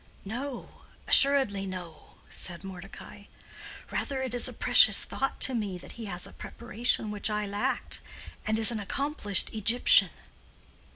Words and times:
"No, 0.25 0.81
assuredly 1.07 1.67
no," 1.67 2.15
said 2.27 2.63
Mordecai. 2.63 3.25
"Rather 3.91 4.23
it 4.23 4.33
is 4.33 4.47
a 4.47 4.51
precious 4.51 5.03
thought 5.05 5.39
to 5.41 5.53
me 5.53 5.77
that 5.77 5.91
he 5.91 6.05
has 6.05 6.25
a 6.25 6.33
preparation 6.33 7.11
which 7.11 7.29
I 7.29 7.45
lacked, 7.45 8.01
and 8.43 8.57
is 8.57 8.71
an 8.71 8.79
accomplished 8.79 9.53
Egyptian." 9.53 10.09